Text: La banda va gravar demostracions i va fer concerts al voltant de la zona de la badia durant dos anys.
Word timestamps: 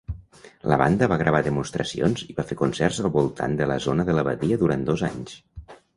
La 0.71 0.77
banda 0.81 1.09
va 1.11 1.17
gravar 1.21 1.41
demostracions 1.47 2.25
i 2.33 2.37
va 2.39 2.45
fer 2.53 2.57
concerts 2.63 2.99
al 3.03 3.13
voltant 3.19 3.57
de 3.61 3.69
la 3.73 3.77
zona 3.87 4.07
de 4.09 4.17
la 4.19 4.25
badia 4.31 4.59
durant 4.65 4.87
dos 4.89 5.05
anys. 5.11 5.37